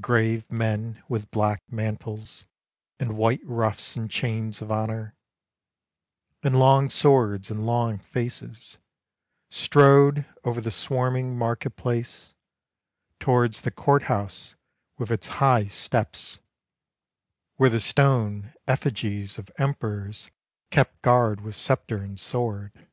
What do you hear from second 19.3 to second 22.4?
of emperors Kept guard with scepter and